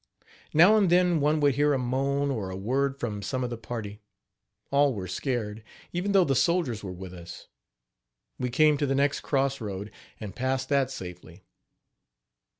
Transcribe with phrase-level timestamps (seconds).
[0.51, 3.55] Now and then one would hear a moan or a word from some of the
[3.57, 4.01] party.
[4.71, 7.49] All were scared, even though the soldiers were with us.
[8.39, 11.43] We came to the next cross road, and passed that safely.